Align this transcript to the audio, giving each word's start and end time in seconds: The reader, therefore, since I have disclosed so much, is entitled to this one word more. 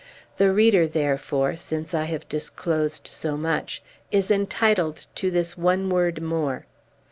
The 0.37 0.51
reader, 0.51 0.87
therefore, 0.87 1.55
since 1.57 1.93
I 1.93 2.05
have 2.05 2.27
disclosed 2.27 3.05
so 3.07 3.37
much, 3.37 3.83
is 4.11 4.31
entitled 4.31 5.05
to 5.13 5.29
this 5.29 5.55
one 5.55 5.89
word 5.91 6.23
more. 6.23 6.65